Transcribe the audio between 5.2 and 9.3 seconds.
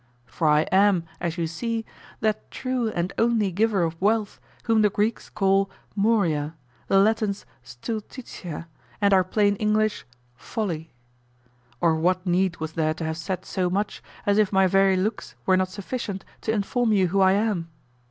call Moria, the Latins Stultitia, and our